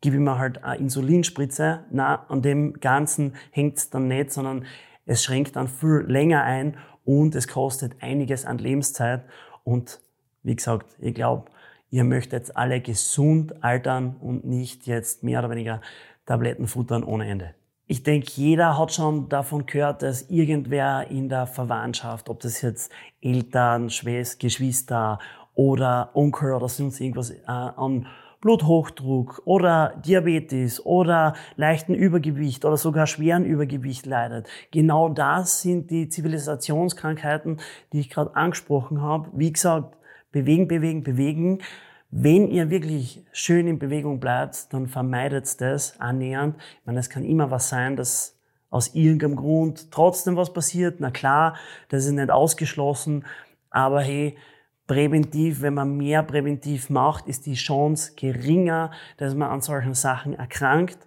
gebe 0.00 0.16
ich 0.16 0.23
mir 0.23 0.38
halt 0.38 0.64
eine 0.64 0.78
Insulinspritze. 0.78 1.84
Na, 1.90 2.25
an 2.28 2.42
dem 2.42 2.80
Ganzen 2.80 3.34
hängt 3.50 3.76
es 3.76 3.90
dann 3.90 4.08
nicht, 4.08 4.32
sondern 4.32 4.64
es 5.06 5.23
schränkt 5.23 5.56
dann 5.56 5.68
viel 5.68 6.04
länger 6.06 6.42
ein 6.44 6.76
und 7.04 7.34
es 7.34 7.49
kostet 7.49 8.02
einiges 8.02 8.44
an 8.44 8.58
Lebenszeit. 8.58 9.25
Und 9.62 10.00
wie 10.42 10.56
gesagt, 10.56 10.96
ich 10.99 11.14
glaube, 11.14 11.50
ihr 11.90 12.04
möchtet 12.04 12.56
alle 12.56 12.80
gesund 12.80 13.62
altern 13.62 14.16
und 14.20 14.44
nicht 14.44 14.87
jetzt 14.87 15.23
mehr 15.23 15.40
oder 15.40 15.50
weniger 15.50 15.80
Tabletten 16.26 16.66
futtern 16.66 17.04
ohne 17.04 17.26
Ende. 17.26 17.54
Ich 17.87 18.02
denke, 18.02 18.28
jeder 18.34 18.78
hat 18.78 18.94
schon 18.94 19.28
davon 19.28 19.66
gehört, 19.66 20.02
dass 20.02 20.30
irgendwer 20.30 21.11
in 21.11 21.28
der 21.28 21.46
Verwandtschaft, 21.46 22.30
ob 22.30 22.40
das 22.40 22.62
jetzt 22.62 22.90
Eltern, 23.20 23.90
Schwester, 23.90 24.38
Geschwister 24.38 25.18
oder 25.54 26.11
Onkel 26.14 26.54
oder 26.54 26.68
sonst 26.68 26.99
irgendwas 27.00 27.30
äh, 27.30 27.42
an 27.46 28.06
Bluthochdruck 28.44 29.40
oder 29.46 29.94
Diabetes 30.04 30.84
oder 30.84 31.32
leichten 31.56 31.94
Übergewicht 31.94 32.66
oder 32.66 32.76
sogar 32.76 33.06
schweren 33.06 33.46
Übergewicht 33.46 34.04
leidet. 34.04 34.46
Genau 34.70 35.08
das 35.08 35.62
sind 35.62 35.90
die 35.90 36.10
Zivilisationskrankheiten, 36.10 37.58
die 37.94 38.00
ich 38.00 38.10
gerade 38.10 38.36
angesprochen 38.36 39.00
habe. 39.00 39.30
Wie 39.32 39.50
gesagt, 39.50 39.96
bewegen, 40.30 40.68
bewegen, 40.68 41.02
bewegen. 41.02 41.58
Wenn 42.10 42.46
ihr 42.48 42.68
wirklich 42.68 43.24
schön 43.32 43.66
in 43.66 43.78
Bewegung 43.78 44.20
bleibt, 44.20 44.74
dann 44.74 44.88
vermeidet 44.88 45.58
das 45.62 45.98
annähernd. 45.98 46.56
Ich 46.58 46.86
meine, 46.86 47.00
es 47.00 47.08
kann 47.08 47.24
immer 47.24 47.50
was 47.50 47.70
sein, 47.70 47.96
dass 47.96 48.38
aus 48.68 48.94
irgendeinem 48.94 49.36
Grund 49.36 49.90
trotzdem 49.90 50.36
was 50.36 50.52
passiert. 50.52 51.00
Na 51.00 51.10
klar, 51.10 51.56
das 51.88 52.04
ist 52.04 52.12
nicht 52.12 52.30
ausgeschlossen. 52.30 53.24
Aber 53.70 54.02
hey, 54.02 54.36
präventiv, 54.87 55.62
wenn 55.62 55.75
man 55.75 55.97
mehr 55.97 56.23
präventiv 56.23 56.91
macht, 56.91 57.26
ist 57.26 57.47
die 57.47 57.55
Chance 57.55 58.12
geringer, 58.17 58.91
dass 59.17 59.35
man 59.35 59.50
an 59.50 59.61
solchen 59.61 59.95
Sachen 59.95 60.35
erkrankt. 60.35 60.99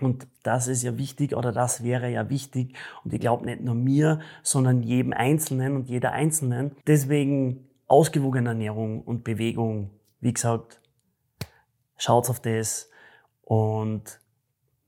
Und 0.00 0.26
das 0.42 0.66
ist 0.66 0.82
ja 0.82 0.98
wichtig 0.98 1.36
oder 1.36 1.52
das 1.52 1.84
wäre 1.84 2.10
ja 2.10 2.28
wichtig. 2.28 2.76
Und 3.04 3.12
ich 3.14 3.20
glaube 3.20 3.44
nicht 3.44 3.60
nur 3.60 3.74
mir, 3.74 4.20
sondern 4.42 4.82
jedem 4.82 5.12
Einzelnen 5.12 5.76
und 5.76 5.88
jeder 5.88 6.12
Einzelnen. 6.12 6.72
Deswegen 6.86 7.68
ausgewogene 7.86 8.50
Ernährung 8.50 9.02
und 9.02 9.22
Bewegung. 9.22 9.90
Wie 10.20 10.32
gesagt, 10.32 10.80
schaut 11.96 12.28
auf 12.28 12.40
das. 12.40 12.90
Und 13.42 14.18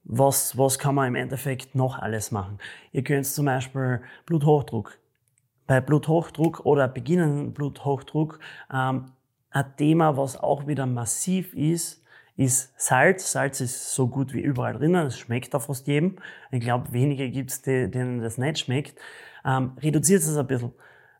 was, 0.04 0.58
was 0.58 0.78
kann 0.78 0.94
man 0.94 1.08
im 1.08 1.14
Endeffekt 1.14 1.74
noch 1.74 1.98
alles 1.98 2.30
machen? 2.30 2.58
Ihr 2.92 3.04
könnt 3.04 3.26
zum 3.26 3.46
Beispiel 3.46 4.02
Bluthochdruck 4.26 4.98
bei 5.66 5.80
Bluthochdruck 5.80 6.66
oder 6.66 6.88
beginnenden 6.88 7.52
Bluthochdruck 7.52 8.38
ähm, 8.72 9.06
ein 9.50 9.76
Thema, 9.76 10.16
was 10.16 10.36
auch 10.36 10.66
wieder 10.66 10.84
massiv 10.84 11.54
ist, 11.54 12.02
ist 12.36 12.74
Salz. 12.76 13.30
Salz 13.30 13.60
ist 13.60 13.94
so 13.94 14.08
gut 14.08 14.34
wie 14.34 14.40
überall 14.40 14.74
drinnen. 14.74 15.06
Es 15.06 15.18
schmeckt 15.18 15.54
da 15.54 15.60
fast 15.60 15.86
jedem. 15.86 16.16
Ich 16.50 16.60
glaube, 16.60 16.92
wenige 16.92 17.30
gibt 17.30 17.50
es, 17.50 17.62
denen 17.62 18.20
das 18.20 18.36
nicht 18.36 18.58
schmeckt. 18.58 18.98
Ähm, 19.44 19.72
reduziert 19.80 20.22
es 20.22 20.36
ein 20.36 20.46
bisschen. 20.46 20.72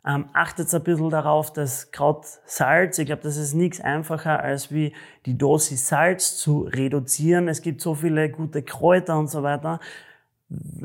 Ähm, 0.07 0.27
achtet 0.35 0.73
ein 0.75 0.83
bisschen 0.83 1.11
darauf, 1.11 1.53
dass 1.53 1.91
gerade 1.93 2.27
Salz, 2.45 2.99
ich 2.99 3.07
glaube, 3.07 3.23
das 3.23 3.37
ist 3.37 3.55
nichts 3.55 3.81
einfacher, 3.81 4.41
als 4.41 4.71
wie 4.71 4.93
die 5.25 5.39
Dosis 5.39 5.89
Salz 5.89 6.37
zu 6.37 6.63
reduzieren. 6.63 7.49
Es 7.49 7.63
gibt 7.63 7.81
so 7.81 7.95
viele 7.95 8.29
gute 8.29 8.63
Kräuter 8.63 9.19
und 9.19 9.29
so 9.29 9.43
weiter 9.43 9.81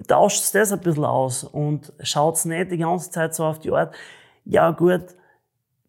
tauscht 0.08 0.54
das 0.56 0.72
ein 0.72 0.80
bisschen 0.80 1.06
aus 1.06 1.44
und 1.44 1.94
schaut 2.02 2.44
nicht 2.46 2.72
die 2.72 2.78
ganze 2.78 3.12
Zeit 3.12 3.36
so 3.36 3.46
auf 3.46 3.60
die 3.60 3.72
Art, 3.72 3.96
ja 4.46 4.72
gut, 4.72 5.16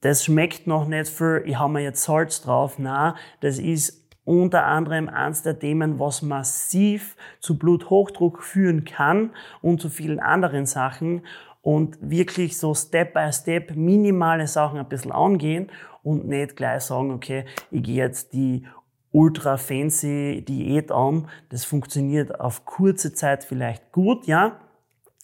das 0.01 0.25
schmeckt 0.25 0.67
noch 0.67 0.87
nicht 0.87 1.09
viel, 1.09 1.43
ich 1.47 1.59
habe 1.59 1.75
mir 1.75 1.83
jetzt 1.83 2.03
Salz 2.03 2.43
drauf. 2.43 2.75
Na, 2.79 3.17
das 3.41 3.59
ist 3.59 4.01
unter 4.25 4.67
anderem 4.67 5.09
eines 5.09 5.43
der 5.43 5.59
Themen, 5.59 5.99
was 5.99 6.23
massiv 6.23 7.17
zu 7.41 7.59
Bluthochdruck 7.59 8.43
führen 8.43 8.85
kann 8.85 9.31
und 9.61 9.81
zu 9.81 9.89
vielen 9.89 10.21
anderen 10.21 10.67
Sachen 10.67 11.23
und 11.63 11.99
wirklich 12.01 12.57
so 12.59 12.75
Step 12.75 13.13
by 13.15 13.33
Step 13.33 13.75
minimale 13.77 14.47
Sachen 14.47 14.79
ein 14.79 14.89
bisschen 14.89 15.13
angehen 15.13 15.71
und 16.03 16.27
nicht 16.27 16.57
gleich 16.57 16.83
sagen, 16.83 17.11
okay, 17.11 17.45
ich 17.71 17.83
gehe 17.83 17.97
jetzt 17.97 18.33
die 18.33 18.67
ultra 19.13 19.57
fancy 19.57 20.45
Diät 20.47 20.93
an. 20.93 21.29
Das 21.49 21.65
funktioniert 21.65 22.41
auf 22.41 22.65
kurze 22.65 23.13
Zeit 23.13 23.45
vielleicht 23.45 23.93
gut, 23.93 24.27
ja, 24.27 24.61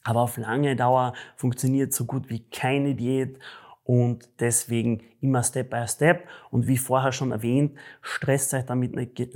aber 0.05 0.23
auf 0.23 0.37
lange 0.37 0.77
Dauer 0.77 1.15
funktioniert 1.37 1.93
so 1.93 2.05
gut 2.05 2.31
wie 2.31 2.41
keine 2.41 2.95
Diät 2.95 3.39
und 3.87 4.29
deswegen 4.41 5.03
immer 5.21 5.43
Step 5.43 5.71
by 5.71 5.87
Step. 5.87 6.27
Und 6.51 6.67
wie 6.67 6.77
vorher 6.77 7.13
schon 7.13 7.33
erwähnt, 7.33 7.77
stresst 8.03 8.53
euch 8.55 8.65
damit 8.65 8.95
nicht 8.95 9.31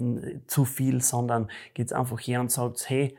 zu 0.47 0.65
viel, 0.65 1.01
sondern 1.01 1.49
geht's 1.75 1.93
einfach 1.93 2.19
her 2.21 2.41
und 2.41 2.51
sagt, 2.51 2.89
hey, 2.91 3.17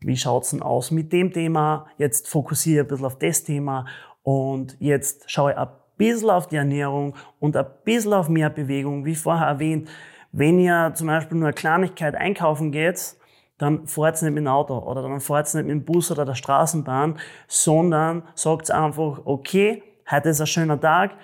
wie 0.00 0.16
schaut's 0.16 0.50
denn 0.50 0.62
aus 0.62 0.90
mit 0.90 1.12
dem 1.12 1.32
Thema? 1.32 1.86
Jetzt 1.96 2.28
fokussiere 2.28 2.84
ein 2.84 2.88
bisschen 2.88 3.06
auf 3.06 3.18
das 3.18 3.44
Thema 3.44 3.86
und 4.22 4.76
jetzt 4.78 5.30
schaue 5.30 5.52
ich 5.52 5.58
ein 5.58 5.68
bisschen 5.96 6.30
auf 6.30 6.46
die 6.48 6.56
Ernährung 6.56 7.14
und 7.40 7.56
ein 7.56 7.66
bisschen 7.84 8.12
auf 8.12 8.28
mehr 8.28 8.50
Bewegung, 8.50 9.04
wie 9.04 9.16
vorher 9.16 9.48
erwähnt 9.48 9.88
wenn 10.32 10.58
ihr 10.58 10.92
zum 10.94 11.06
Beispiel 11.06 11.38
nur 11.38 11.48
eine 11.48 11.54
Kleinigkeit 11.54 12.14
einkaufen 12.14 12.72
geht, 12.72 13.16
dann 13.58 13.86
fahrt 13.86 14.22
nicht 14.22 14.32
mit 14.32 14.44
dem 14.44 14.46
Auto 14.46 14.78
oder 14.78 15.02
dann 15.02 15.20
fahrt 15.20 15.52
nicht 15.54 15.66
mit 15.66 15.70
dem 15.70 15.84
Bus 15.84 16.10
oder 16.10 16.24
der 16.24 16.34
Straßenbahn, 16.34 17.18
sondern 17.48 18.22
sagt 18.34 18.70
einfach, 18.70 19.20
okay, 19.24 19.82
heute 20.10 20.28
ist 20.28 20.40
ein 20.40 20.46
schöner 20.46 20.80
Tag, 20.80 21.16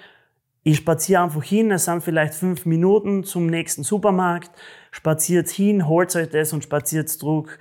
ich 0.66 0.78
spaziere 0.78 1.22
einfach 1.22 1.42
hin, 1.42 1.70
es 1.70 1.84
sind 1.84 2.02
vielleicht 2.02 2.34
fünf 2.34 2.64
Minuten 2.64 3.22
zum 3.22 3.46
nächsten 3.46 3.84
Supermarkt, 3.84 4.50
spaziert 4.90 5.50
hin, 5.50 5.86
holt 5.86 6.16
euch 6.16 6.30
das 6.30 6.54
und 6.54 6.64
spaziert 6.64 7.10
zurück. 7.10 7.58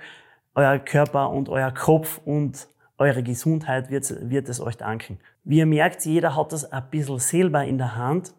Euer 0.54 0.78
Körper 0.78 1.30
und 1.30 1.50
euer 1.50 1.70
Kopf 1.70 2.20
und 2.24 2.66
eure 2.96 3.22
Gesundheit 3.22 3.90
wird, 3.90 4.30
wird 4.30 4.48
es 4.48 4.58
euch 4.58 4.78
danken. 4.78 5.18
Wie 5.42 5.58
ihr 5.58 5.66
merkt, 5.66 6.06
jeder 6.06 6.34
hat 6.34 6.52
das 6.52 6.72
ein 6.72 6.88
bisschen 6.90 7.18
selber 7.18 7.64
in 7.64 7.76
der 7.76 7.96
Hand. 7.96 8.32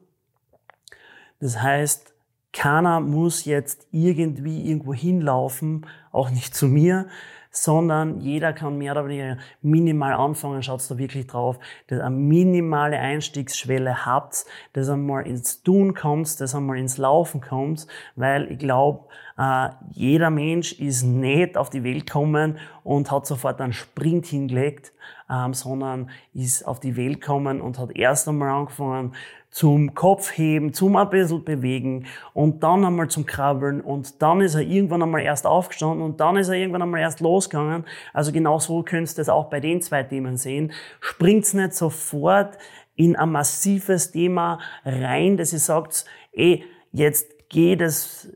Das 1.40 1.62
heißt, 1.62 2.15
keiner 2.56 3.02
muss 3.02 3.44
jetzt 3.44 3.86
irgendwie 3.92 4.68
irgendwo 4.68 4.94
hinlaufen, 4.94 5.86
auch 6.12 6.30
nicht 6.30 6.56
zu 6.56 6.68
mir, 6.68 7.08
sondern 7.52 8.22
jeder 8.22 8.54
kann 8.54 8.78
mehr 8.78 8.94
oder 8.94 9.08
weniger 9.08 9.38
minimal 9.62 10.14
anfangen. 10.14 10.64
Schaut 10.64 10.90
da 10.90 10.98
wirklich 10.98 11.28
drauf, 11.28 11.60
dass 11.88 12.00
ihr 12.00 12.06
eine 12.06 12.16
minimale 12.16 12.98
Einstiegsschwelle 12.98 14.06
habt, 14.06 14.46
dass 14.72 14.90
ihr 14.90 14.96
mal 14.96 15.28
ins 15.28 15.64
Tun 15.64 15.94
kommt, 15.94 16.40
dass 16.40 16.56
ihr 16.56 16.62
mal 16.62 16.78
ins 16.78 16.98
Laufen 16.98 17.42
kommt, 17.42 17.88
weil 18.16 18.50
ich 18.52 18.60
glaube, 18.60 19.06
äh, 19.38 19.70
jeder 19.92 20.30
Mensch 20.30 20.74
ist 20.74 21.04
nicht 21.04 21.58
auf 21.58 21.70
die 21.70 21.84
Welt 21.84 22.06
gekommen 22.06 22.58
und 22.84 23.12
hat 23.12 23.26
sofort 23.26 23.60
einen 23.60 23.74
Sprint 23.74 24.28
hingelegt, 24.28 24.94
ähm, 25.30 25.54
sondern 25.54 26.10
ist 26.34 26.66
auf 26.66 26.80
die 26.80 26.96
Welt 26.96 27.22
gekommen 27.22 27.60
und 27.60 27.78
hat 27.78 27.96
erst 27.96 28.28
einmal 28.30 28.50
angefangen, 28.50 29.14
zum 29.52 29.94
Kopf 29.94 30.38
heben, 30.38 30.74
zum 30.74 30.98
ein 30.98 31.10
bisschen 31.10 31.44
bewegen 31.46 32.08
und 32.34 32.62
dann 32.64 32.84
einmal 32.84 33.08
zum 33.08 33.26
Krabbeln 33.26 33.80
und 33.80 34.22
dann 34.22 34.42
ist 34.42 34.56
er 34.56 34.62
irgendwann 34.62 35.02
einmal 35.02 35.22
erst 35.22 35.48
aufgestanden 35.48 36.02
und 36.02 36.20
dann 36.20 36.36
ist 36.36 36.50
er 36.50 36.56
irgendwann 36.56 36.82
einmal 36.82 37.00
erst 37.00 37.22
losgegangen. 37.22 37.86
Also 38.14 38.34
genau 38.34 38.60
so 38.60 38.84
könnt 38.84 39.10
ihr 39.10 39.16
das 39.16 39.30
auch 39.30 39.50
bei 39.50 39.62
den 39.62 39.82
zwei 39.82 40.04
Themen 40.04 40.36
sehen. 40.36 40.74
Springt's 41.00 41.54
nicht 41.54 41.74
sofort 41.74 42.58
in 42.96 43.16
ein 43.16 43.32
massives 43.32 44.12
Thema 44.12 44.60
rein, 44.84 45.38
dass 45.38 45.54
ihr 45.54 45.60
sagt, 45.60 46.06
ey, 46.34 46.66
jetzt 46.92 47.50
geht 47.50 47.82
es 47.82 48.30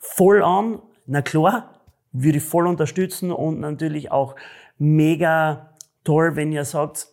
voll 0.00 0.42
an. 0.42 0.80
Na 1.06 1.22
klar, 1.22 1.80
würde 2.12 2.38
ich 2.38 2.44
voll 2.44 2.66
unterstützen 2.66 3.30
und 3.30 3.60
natürlich 3.60 4.10
auch 4.10 4.34
mega 4.78 5.74
toll, 6.02 6.34
wenn 6.34 6.50
ihr 6.50 6.64
sagt, 6.64 7.08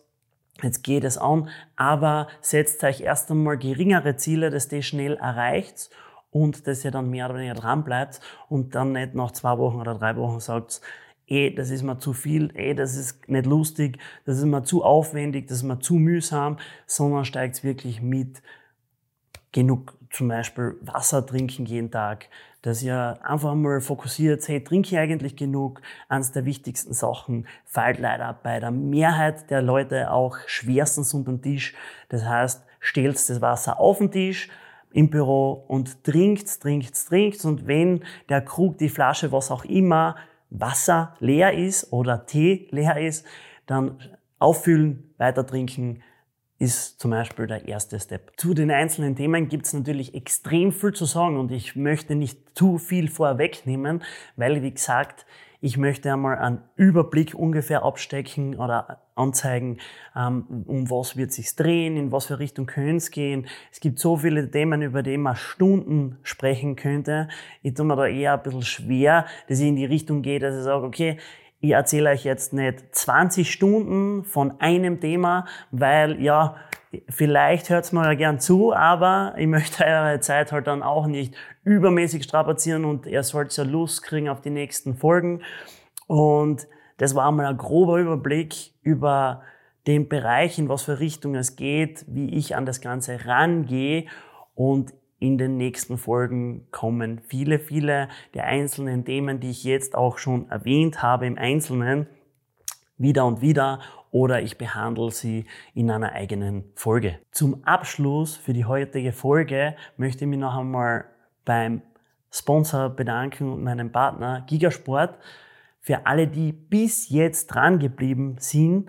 Jetzt 0.62 0.82
geht 0.82 1.04
es 1.04 1.18
an, 1.18 1.50
aber 1.76 2.26
setzt 2.40 2.82
euch 2.82 3.00
erst 3.00 3.30
einmal 3.30 3.58
geringere 3.58 4.16
Ziele, 4.16 4.50
dass 4.50 4.72
ihr 4.72 4.82
schnell 4.82 5.16
erreicht 5.16 5.90
und 6.30 6.66
dass 6.66 6.84
ihr 6.84 6.90
dann 6.90 7.10
mehr 7.10 7.26
oder 7.26 7.36
weniger 7.38 7.54
dran 7.54 7.84
bleibt 7.84 8.20
und 8.48 8.74
dann 8.74 8.92
nicht 8.92 9.14
nach 9.14 9.30
zwei 9.30 9.56
Wochen 9.58 9.80
oder 9.80 9.94
drei 9.94 10.16
Wochen 10.16 10.40
sagt, 10.40 10.80
eh, 11.28 11.50
das 11.50 11.70
ist 11.70 11.82
mir 11.82 11.98
zu 11.98 12.12
viel, 12.12 12.50
eh, 12.56 12.74
das 12.74 12.96
ist 12.96 13.28
nicht 13.28 13.46
lustig, 13.46 13.98
das 14.24 14.38
ist 14.38 14.46
mir 14.46 14.64
zu 14.64 14.82
aufwendig, 14.82 15.46
das 15.46 15.58
ist 15.58 15.62
mir 15.62 15.78
zu 15.78 15.94
mühsam, 15.94 16.58
sondern 16.86 17.24
steigt 17.24 17.62
wirklich 17.62 18.02
mit 18.02 18.42
genug 19.52 19.96
zum 20.10 20.28
Beispiel 20.28 20.76
Wasser 20.80 21.24
trinken 21.24 21.66
jeden 21.66 21.90
Tag, 21.90 22.28
dass 22.68 22.82
ihr 22.82 23.18
einfach 23.22 23.54
mal 23.54 23.80
fokussiert, 23.80 24.46
hey, 24.46 24.62
trinke 24.62 24.88
ich 24.88 24.98
eigentlich 24.98 25.36
genug? 25.36 25.80
Eines 26.10 26.32
der 26.32 26.44
wichtigsten 26.44 26.92
Sachen 26.92 27.46
fällt 27.64 27.98
leider 27.98 28.38
bei 28.42 28.60
der 28.60 28.70
Mehrheit 28.70 29.48
der 29.48 29.62
Leute 29.62 30.10
auch 30.10 30.36
schwerstens 30.46 31.14
unter 31.14 31.32
den 31.32 31.40
Tisch. 31.40 31.74
Das 32.10 32.26
heißt, 32.26 32.62
stellt 32.78 33.16
das 33.16 33.40
Wasser 33.40 33.80
auf 33.80 33.98
den 33.98 34.10
Tisch, 34.10 34.50
im 34.92 35.08
Büro 35.08 35.64
und 35.66 36.04
trinkt, 36.04 36.60
trinkt, 36.60 36.94
trinkt. 37.08 37.42
Und 37.46 37.66
wenn 37.66 38.04
der 38.28 38.42
Krug, 38.42 38.76
die 38.76 38.90
Flasche, 38.90 39.32
was 39.32 39.50
auch 39.50 39.64
immer, 39.64 40.16
Wasser 40.50 41.14
leer 41.20 41.54
ist 41.54 41.90
oder 41.90 42.26
Tee 42.26 42.68
leer 42.70 42.98
ist, 42.98 43.24
dann 43.64 43.98
auffüllen, 44.38 45.14
weiter 45.16 45.46
trinken, 45.46 46.02
ist 46.58 46.98
zum 47.00 47.12
Beispiel 47.12 47.46
der 47.46 47.68
erste 47.68 48.00
Step. 48.00 48.32
Zu 48.36 48.52
den 48.52 48.70
einzelnen 48.70 49.14
Themen 49.14 49.48
gibt 49.48 49.66
es 49.66 49.72
natürlich 49.72 50.14
extrem 50.14 50.72
viel 50.72 50.92
zu 50.92 51.04
sagen 51.04 51.36
und 51.38 51.52
ich 51.52 51.76
möchte 51.76 52.14
nicht 52.14 52.58
zu 52.58 52.78
viel 52.78 53.08
vorwegnehmen, 53.08 54.02
weil, 54.36 54.62
wie 54.62 54.72
gesagt, 54.72 55.24
ich 55.60 55.76
möchte 55.76 56.12
einmal 56.12 56.38
einen 56.38 56.62
Überblick 56.76 57.34
ungefähr 57.34 57.82
abstecken 57.82 58.56
oder 58.56 59.02
anzeigen, 59.16 59.78
ähm, 60.16 60.64
um 60.66 60.88
was 60.88 61.16
wird 61.16 61.32
sich 61.32 61.54
drehen, 61.56 61.96
in 61.96 62.12
was 62.12 62.26
für 62.26 62.38
Richtung 62.38 62.66
könnte 62.66 62.96
es 62.96 63.10
gehen. 63.10 63.46
Es 63.72 63.80
gibt 63.80 63.98
so 63.98 64.16
viele 64.16 64.48
Themen, 64.50 64.82
über 64.82 65.02
die 65.02 65.16
man 65.16 65.34
Stunden 65.34 66.18
sprechen 66.22 66.76
könnte. 66.76 67.28
Ich 67.62 67.74
tue 67.74 67.86
mir 67.86 67.96
da 67.96 68.06
eher 68.06 68.34
ein 68.34 68.42
bisschen 68.42 68.62
schwer, 68.62 69.26
dass 69.48 69.58
ich 69.58 69.66
in 69.66 69.76
die 69.76 69.84
Richtung 69.84 70.22
gehe, 70.22 70.38
dass 70.38 70.56
ich 70.56 70.62
sage, 70.62 70.86
okay, 70.86 71.18
ich 71.60 71.70
erzähle 71.70 72.10
euch 72.10 72.24
jetzt 72.24 72.52
nicht 72.52 72.94
20 72.94 73.50
Stunden 73.50 74.24
von 74.24 74.60
einem 74.60 75.00
Thema, 75.00 75.46
weil 75.70 76.22
ja, 76.22 76.56
vielleicht 77.08 77.68
hört's 77.70 77.92
mir 77.92 78.04
ja 78.04 78.14
gern 78.14 78.40
zu, 78.40 78.72
aber 78.72 79.34
ich 79.36 79.46
möchte 79.48 79.84
eure 79.84 80.20
Zeit 80.20 80.52
halt 80.52 80.66
dann 80.66 80.82
auch 80.82 81.06
nicht 81.06 81.34
übermäßig 81.64 82.24
strapazieren 82.24 82.84
und 82.84 83.06
ihr 83.06 83.22
sollt 83.22 83.56
ja 83.56 83.64
Lust 83.64 84.02
kriegen 84.02 84.28
auf 84.28 84.40
die 84.40 84.50
nächsten 84.50 84.96
Folgen. 84.96 85.42
Und 86.06 86.66
das 86.96 87.14
war 87.14 87.28
einmal 87.28 87.46
ein 87.46 87.58
grober 87.58 87.98
Überblick 87.98 88.72
über 88.82 89.42
den 89.86 90.08
Bereich, 90.08 90.58
in 90.58 90.68
was 90.68 90.82
für 90.82 91.00
Richtung 91.00 91.34
es 91.34 91.56
geht, 91.56 92.04
wie 92.08 92.34
ich 92.34 92.56
an 92.56 92.66
das 92.66 92.80
Ganze 92.80 93.26
rangehe. 93.26 94.06
Und 94.54 94.92
in 95.18 95.38
den 95.38 95.56
nächsten 95.56 95.98
Folgen 95.98 96.68
kommen 96.70 97.20
viele, 97.26 97.58
viele 97.58 98.08
der 98.34 98.44
einzelnen 98.44 99.04
Themen, 99.04 99.40
die 99.40 99.50
ich 99.50 99.64
jetzt 99.64 99.94
auch 99.94 100.18
schon 100.18 100.48
erwähnt 100.50 101.02
habe 101.02 101.26
im 101.26 101.36
Einzelnen, 101.36 102.06
wieder 102.96 103.26
und 103.26 103.40
wieder 103.40 103.80
oder 104.10 104.40
ich 104.42 104.58
behandle 104.58 105.10
sie 105.10 105.44
in 105.74 105.90
einer 105.90 106.12
eigenen 106.12 106.64
Folge. 106.74 107.18
Zum 107.30 107.64
Abschluss 107.64 108.36
für 108.36 108.52
die 108.52 108.64
heutige 108.64 109.12
Folge 109.12 109.76
möchte 109.96 110.24
ich 110.24 110.30
mich 110.30 110.38
noch 110.38 110.56
einmal 110.56 111.04
beim 111.44 111.82
Sponsor 112.30 112.90
bedanken 112.90 113.52
und 113.52 113.62
meinem 113.62 113.90
Partner 113.92 114.44
Gigasport. 114.46 115.18
Für 115.80 116.06
alle, 116.06 116.26
die 116.26 116.52
bis 116.52 117.08
jetzt 117.08 117.48
dran 117.48 117.78
geblieben 117.78 118.36
sind, 118.38 118.88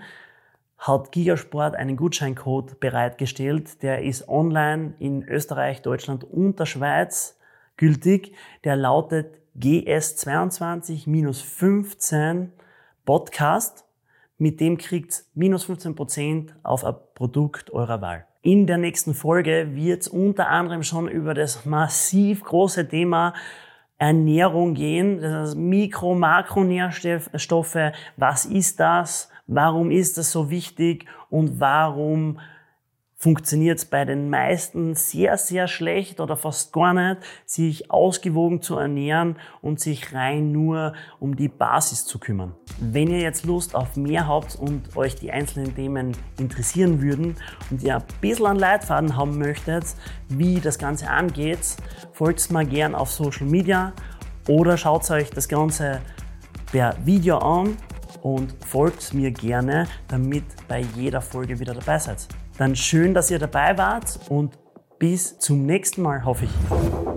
hat 0.79 1.12
Gigasport 1.12 1.75
einen 1.75 1.98
Gutscheincode 1.98 2.79
bereitgestellt. 2.79 3.83
Der 3.83 4.01
ist 4.01 4.27
online 4.29 4.93
in 5.00 5.27
Österreich, 5.27 5.81
Deutschland 5.81 6.24
und 6.24 6.57
der 6.59 6.65
Schweiz 6.65 7.38
gültig. 7.77 8.33
Der 8.63 8.75
lautet 8.75 9.38
GS22-15 9.59 12.48
Podcast. 13.05 13.86
Mit 14.38 14.59
dem 14.62 14.77
kriegt 14.77 15.25
minus 15.33 15.67
15% 15.69 16.51
auf 16.63 16.86
ein 16.86 16.95
Produkt 17.13 17.71
eurer 17.71 18.01
Wahl. 18.01 18.25
In 18.41 18.67
der 18.67 18.77
nächsten 18.77 19.13
Folge 19.13 19.75
wird 19.75 20.03
es 20.03 20.07
unter 20.07 20.48
anderem 20.48 20.83
schon 20.83 21.09
über 21.09 21.33
das 21.33 21.65
massiv 21.65 22.45
große 22.45 22.88
Thema 22.88 23.33
Ernährung 23.98 24.75
gehen, 24.75 25.19
das 25.19 25.33
heißt 25.33 25.57
Mikro-, 25.57 26.15
Makronährstoffe. 26.15 27.91
Was 28.15 28.45
ist 28.45 28.79
das? 28.79 29.28
Warum 29.51 29.89
ist 29.89 30.20
das 30.20 30.32
so 30.32 30.51
wichtig? 30.51 31.06
Und 31.32 31.60
warum 31.60 32.38
funktioniert 33.15 33.79
es 33.79 33.86
bei 33.86 34.06
den 34.06 34.29
meisten 34.29 34.94
sehr, 34.94 35.39
sehr 35.39 35.68
schlecht 35.68 36.22
oder 36.22 36.38
fast 36.38 36.72
gar 36.72 36.94
nicht, 36.94 37.18
sich 37.46 37.89
ausgewogen 37.89 38.62
zu 38.62 38.77
ernähren 38.77 39.38
und 39.62 39.79
sich 39.79 40.14
rein 40.14 40.51
nur 40.51 40.94
um 41.20 41.35
die 41.35 41.50
Basis 41.50 42.05
zu 42.05 42.20
kümmern. 42.20 42.55
Wenn 42.79 43.09
ihr 43.09 43.20
jetzt 43.20 43.44
Lust 43.44 43.74
auf 43.74 43.98
mehr 43.98 44.27
habt 44.27 44.55
und 44.55 44.96
euch 44.96 45.16
die 45.16 45.31
einzelnen 45.31 45.75
Themen 45.75 46.16
interessieren 46.38 47.01
würden 47.01 47.35
und 47.72 47.81
ihr 47.81 47.98
ein 47.98 48.03
bisschen 48.22 48.46
einen 48.46 48.59
Leitfaden 48.59 49.18
haben 49.18 49.40
möchtet, 49.40 49.83
wie 50.29 50.62
das 50.62 50.77
Ganze 50.77 51.09
angeht, 51.09 51.75
folgt 52.14 52.51
mir 52.51 52.66
gern 52.66 52.94
auf 52.94 53.09
Social 53.09 53.48
Media 53.48 53.94
oder 54.48 54.77
schaut 54.77 55.09
euch 55.09 55.31
das 55.31 55.50
Ganze 55.50 56.01
per 56.72 56.96
Video 57.03 57.40
an 57.40 57.75
und 58.22 58.55
folgt 58.66 59.14
mir 59.14 59.32
gerne, 59.32 59.88
damit 60.08 60.44
bei 60.68 60.82
jeder 60.96 61.22
Folge 61.22 61.60
wieder 61.60 61.74
dabei 61.74 62.00
seid. 62.00 62.27
Dann 62.58 62.75
schön, 62.75 63.14
dass 63.14 63.32
ihr 63.32 63.40
dabei 63.40 63.77
wart 63.77 64.20
und 64.29 64.58
bis 65.00 65.40
zum 65.40 65.66
nächsten 65.66 66.01
Mal, 66.01 66.25
hoffe 66.25 66.46
ich. 66.46 67.08